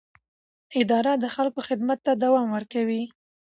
[0.81, 3.03] اداره د خلکو خدمت ته دوام ورکوي.